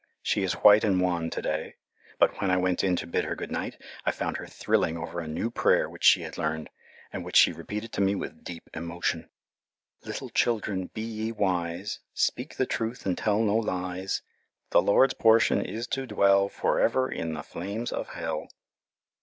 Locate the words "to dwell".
15.89-16.49